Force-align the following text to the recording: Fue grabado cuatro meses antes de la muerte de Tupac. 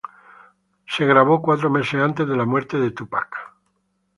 Fue 0.87 1.05
grabado 1.05 1.43
cuatro 1.43 1.69
meses 1.69 2.01
antes 2.01 2.27
de 2.27 2.35
la 2.35 2.43
muerte 2.43 2.79
de 2.79 2.89
Tupac. 2.89 3.35